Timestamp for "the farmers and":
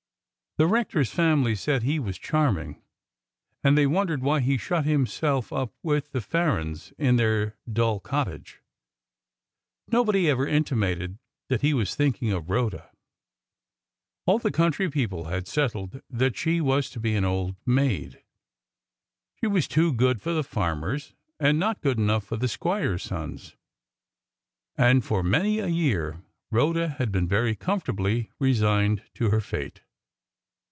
20.33-21.59